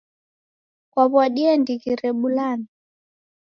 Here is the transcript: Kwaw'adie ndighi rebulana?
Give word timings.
Kwaw'adie 0.91 1.51
ndighi 1.61 1.89
rebulana? 2.01 2.65